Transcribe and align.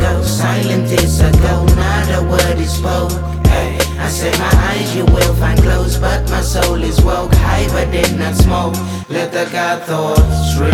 go. 0.00 0.22
Silent 0.22 0.90
is 0.90 1.20
a 1.20 1.30
go, 1.42 1.64
not 1.76 2.08
a 2.18 2.22
word 2.22 2.58
is 2.58 2.72
spoke. 2.74 3.12
Hey, 3.46 3.78
I 3.98 4.08
said 4.08 4.36
my 4.38 4.50
eyes 4.70 4.94
you 4.94 5.04
will 5.06 5.34
find 5.34 5.58
closed, 5.60 6.00
but 6.00 6.28
my 6.30 6.40
soul 6.40 6.82
is 6.82 7.00
woke. 7.02 7.34
High 7.34 7.68
but 7.68 7.90
did 7.90 8.18
not 8.18 8.34
smoke. 8.34 8.74
Let 9.08 9.32
the 9.32 9.48
God 9.52 9.82
thoughts 9.82 10.56
real. 10.58 10.72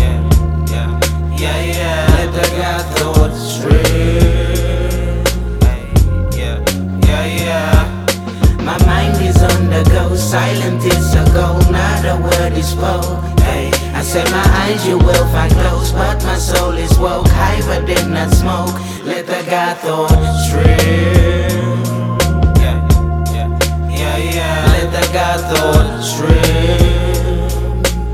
Yeah, 0.00 0.20
yeah, 0.72 0.90
yeah, 1.42 1.60
yeah. 1.78 2.16
Let 2.16 2.30
the 2.38 2.46
God 2.58 2.84
thoughts. 2.96 3.62
Hey, 5.64 5.92
yeah, 6.38 6.56
yeah, 7.08 7.24
yeah. 7.44 7.76
My 8.62 8.78
mind 8.86 9.16
is 9.22 9.40
on 9.42 9.70
the 9.70 9.82
go, 9.90 10.14
silent 10.14 10.84
is 10.84 11.14
a 11.14 11.24
go, 11.32 11.58
not 11.70 12.04
a 12.04 12.16
word 12.22 12.52
is 12.58 12.68
spoke. 12.68 13.33
Said 14.04 14.30
my 14.30 14.44
eyes 14.62 14.86
you 14.86 14.96
will 14.96 15.26
find 15.32 15.50
closed, 15.52 15.94
but 15.94 16.22
my 16.22 16.36
soul 16.36 16.74
is 16.74 16.96
woke. 16.98 17.26
But 17.66 17.86
did 17.86 18.06
not 18.06 18.30
smoke. 18.30 18.74
Let 19.02 19.26
the 19.26 19.42
God 19.50 19.76
thoughts 19.78 20.52
real. 20.52 20.66
Yeah, 22.62 22.78
yeah, 23.32 23.48
yeah, 23.90 24.16
yeah. 24.18 24.66
Let 24.74 24.92
the 24.92 25.04
God 25.12 25.40
thoughts 25.50 26.20
real. 26.20 26.30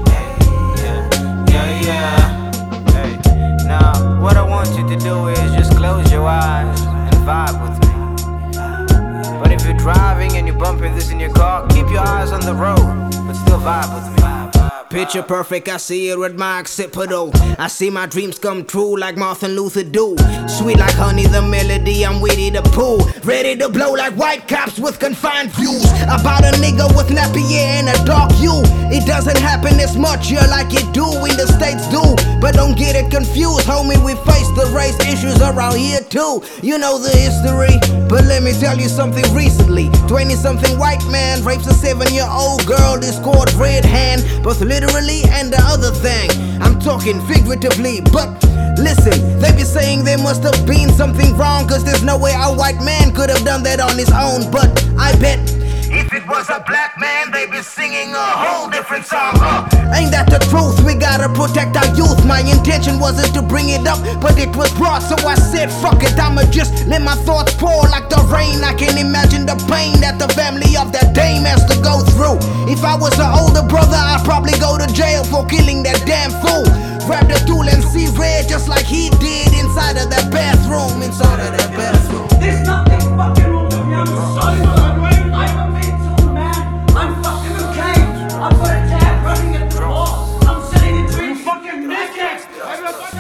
Hey, 0.09 0.31
yeah, 0.81 1.01
yeah, 1.51 1.71
yeah. 1.89 2.53
Hey, 2.93 3.13
now 3.67 4.23
what 4.23 4.37
I 4.39 4.43
want 4.43 4.69
you 4.79 4.89
to 4.89 4.97
do 4.97 5.29
is 5.29 5.53
just 5.53 5.77
close 5.77 6.11
your 6.11 6.27
eyes 6.27 6.81
and 6.81 7.17
vibe 7.27 7.61
with 7.61 7.77
me. 7.85 7.93
But 9.43 9.53
if 9.53 9.65
you're 9.67 9.77
driving 9.77 10.37
and 10.37 10.47
you're 10.47 10.57
bumping 10.57 10.95
this 10.95 11.11
in 11.11 11.21
your 11.21 11.33
car, 11.35 11.67
keep 11.69 11.91
your 11.91 12.07
eyes 12.07 12.31
on 12.33 12.41
the 12.41 12.55
road, 12.55 13.11
but 13.27 13.35
still 13.35 13.59
vibe 13.59 13.93
with 13.95 14.07
me. 14.15 14.60
Picture 14.91 15.23
perfect, 15.23 15.69
I 15.69 15.77
see 15.77 16.09
it 16.09 16.19
with 16.19 16.37
my 16.37 16.59
occipital. 16.59 17.31
I 17.61 17.69
see 17.69 17.91
my 17.91 18.07
dreams 18.07 18.41
come 18.41 18.65
true 18.65 18.99
like 18.99 19.17
Martin 19.17 19.53
Luther 19.53 19.85
do. 19.85 20.17
Sweet 20.49 20.79
like 20.79 20.95
honey, 20.95 21.27
the 21.27 21.43
melody, 21.43 22.05
I'm 22.05 22.21
witty 22.21 22.51
to 22.51 22.63
pull. 22.63 22.99
Ready 23.23 23.57
to 23.59 23.69
blow 23.69 23.93
like 23.93 24.15
white 24.15 24.49
cops 24.49 24.81
with 24.81 24.99
confined 24.99 25.53
views. 25.53 25.85
About 26.11 26.43
a 26.43 26.51
nigga 26.59 26.91
with 26.97 27.07
nappy 27.07 27.47
hair 27.49 27.79
and 27.79 27.89
a 27.89 28.05
dark 28.05 28.33
hue. 28.33 28.63
It 28.91 29.07
doesn't 29.07 29.39
happen 29.39 29.79
as 29.79 29.97
much 29.97 30.27
here 30.27 30.43
like 30.51 30.75
it 30.75 30.93
do 30.93 31.07
in 31.07 31.39
the 31.39 31.47
States 31.47 31.87
do. 31.87 32.03
But 32.41 32.55
don't 32.55 32.77
get 32.77 32.97
it 32.97 33.13
confused, 33.13 33.69
homie, 33.69 34.03
we 34.03 34.19
face 34.27 34.51
the 34.59 34.67
race 34.75 34.99
issues 35.07 35.41
around 35.41 35.77
here 35.77 36.01
too. 36.01 36.43
You 36.63 36.79
know 36.79 36.99
the 36.99 37.15
history, 37.15 37.79
but 38.09 38.25
let 38.25 38.43
me 38.43 38.51
tell 38.59 38.77
you 38.77 38.89
something 38.89 39.23
recently. 39.33 39.89
20 40.09 40.35
something 40.35 40.77
white 40.81 41.07
man 41.07 41.45
rapes 41.45 41.69
a 41.69 41.75
7 41.75 42.13
year 42.13 42.27
old 42.27 42.67
girl, 42.67 42.99
discord 42.99 43.53
red 43.55 43.85
hand, 43.85 44.27
both 44.43 44.61
literally 44.61 45.23
and 45.31 45.53
the 45.53 45.61
other 45.61 45.91
thing. 45.91 46.31
I'm 46.63 46.79
talking 46.81 47.21
figuratively, 47.27 48.01
but 48.13 48.29
listen, 48.79 49.39
they 49.41 49.53
be 49.53 49.65
saying 49.65 50.05
there 50.05 50.19
must 50.19 50.43
have 50.43 50.67
been 50.67 50.91
something 50.91 51.37
wrong, 51.37 51.69
cause 51.69 51.85
there's 51.85 52.03
no 52.03 52.19
way 52.19 52.33
a 52.33 52.53
white 52.55 52.81
man 52.81 53.15
could 53.15 53.31
have 53.31 53.45
done 53.45 53.63
that 53.65 53.81
on 53.81 53.97
his 53.99 54.11
own, 54.11 54.51
but 54.51 54.69
I 54.99 55.17
bet. 55.21 55.39
If 55.93 56.15
it 56.15 56.23
was 56.29 56.49
a 56.49 56.63
black 56.69 56.95
man, 57.01 57.33
they'd 57.33 57.51
be 57.51 57.63
singing 57.63 58.15
a 58.15 58.27
whole 58.39 58.71
different 58.71 59.05
song. 59.07 59.35
Uh, 59.43 59.67
ain't 59.91 60.15
that 60.15 60.31
the 60.31 60.39
truth? 60.47 60.79
We 60.87 60.95
gotta 60.95 61.27
protect 61.35 61.75
our 61.75 61.91
youth. 61.99 62.23
My 62.25 62.47
intention 62.47 63.03
wasn't 63.03 63.35
to 63.35 63.43
bring 63.43 63.75
it 63.75 63.83
up, 63.91 63.99
but 64.23 64.39
it 64.39 64.55
was 64.55 64.71
brought, 64.79 65.03
so 65.03 65.19
I 65.27 65.35
said, 65.35 65.67
fuck 65.83 65.99
it, 66.07 66.15
I'ma 66.15 66.47
just 66.55 66.87
let 66.87 67.03
my 67.03 67.19
thoughts 67.27 67.59
pour 67.59 67.91
like 67.91 68.07
the 68.07 68.23
rain. 68.31 68.63
I 68.63 68.71
can 68.79 69.03
imagine 69.03 69.51
the 69.51 69.59
pain 69.67 69.99
that 69.99 70.23
the 70.23 70.31
family 70.31 70.79
of 70.79 70.95
that 70.95 71.11
dame 71.11 71.43
has 71.43 71.67
to 71.67 71.75
go 71.83 72.07
through. 72.15 72.39
If 72.71 72.87
I 72.87 72.95
was 72.95 73.19
an 73.19 73.27
jail 75.21 75.43
for 75.43 75.47
killing 75.49 75.83
that 75.83 76.03
damn 76.07 76.31
fool. 76.31 76.65
Grab 77.07 77.29
the 77.29 77.39
tool 77.47 77.69
and 77.69 77.83
see 77.85 78.07
red 78.17 78.49
just 78.49 78.69
like 78.69 78.85
he 78.85 79.11
did 79.19 79.53
inside 79.55 79.97
of 79.97 80.11
that 80.11 80.31
bathroom. 80.31 81.03
Inside 81.03 81.41
of 81.41 81.57
that 81.57 81.71
bathroom. 81.77 82.29
There's 82.41 82.67
nothing 82.67 83.01
fucking 83.17 83.51
wrong 83.51 83.65
with 83.65 83.87
me. 83.87 83.95
I'm 83.95 84.07
sorry, 84.07 84.61
but 84.61 84.79
I'm 84.79 85.57
a 85.59 85.73
mental 85.73 86.33
man. 86.33 86.63
I'm 86.97 87.23
fucking 87.23 87.57
okay. 87.69 87.99
I've 88.39 88.57
got 88.57 88.71
a 88.71 88.89
tab 88.89 89.25
running 89.25 89.57
at 89.57 89.71
the 89.71 89.81
wall. 89.81 90.39
I'm 90.47 90.61
sitting 90.71 90.97
in 90.99 91.37
fucking 91.37 91.89
naked. 91.89 92.39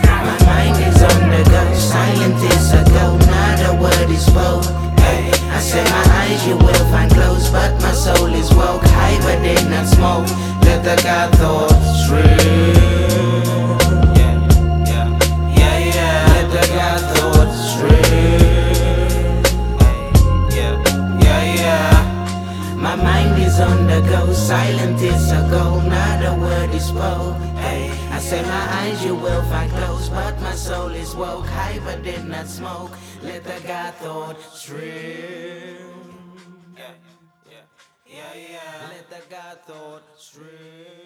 My 0.00 0.37
mind 0.47 0.77
is 0.87 1.03
on 1.03 1.21
the 1.31 1.43
go, 1.50 1.62
silent 1.75 2.38
is 2.38 2.71
go, 2.94 3.17
not 3.27 3.59
a 3.67 3.72
word 3.81 4.11
is 4.11 4.25
spoke. 4.27 4.65
Hey, 5.00 5.32
I 5.50 5.59
said 5.59 5.84
my 5.91 6.05
eyes 6.22 6.47
you 6.47 6.56
will 6.56 6.84
find 6.93 7.11
closed, 7.11 7.53
but 7.53 7.72
my 7.82 7.93
soul 7.93 8.32
is 8.32 8.53
woke. 8.55 8.84
High 8.84 9.19
but 9.25 9.43
did 9.43 9.69
not 9.69 9.87
smoke. 9.87 10.28
Let 10.62 10.84
the 10.84 11.03
God 11.03 11.34
thoughts 11.37 11.89
on 23.60 23.91
silent 24.34 25.00
is 25.03 25.31
a 25.32 25.43
goal, 25.50 25.81
not 25.82 26.25
a 26.25 26.34
word 26.41 26.75
is 26.75 26.87
spoke. 26.87 27.34
Hey, 27.65 27.91
I 28.10 28.19
say 28.19 28.43
my 28.43 28.66
eyes 28.81 29.04
you 29.04 29.15
will 29.15 29.43
find 29.43 29.71
closed, 29.71 30.12
but 30.12 30.41
my 30.41 30.54
soul 30.54 30.88
is 30.88 31.15
woke. 31.15 31.47
But 31.84 32.03
did 32.03 32.25
not 32.25 32.47
smoke. 32.47 32.93
Let 33.22 33.44
the 33.44 33.60
God 33.66 33.94
thought 33.94 34.41
stream. 34.41 34.82
Yeah, 36.76 36.94
yeah, 37.50 37.65
yeah, 38.06 38.32
yeah. 38.54 38.88
Let 38.94 39.10
the 39.10 39.22
God 39.31 39.59
thoughts 39.66 40.38
real. 40.38 41.00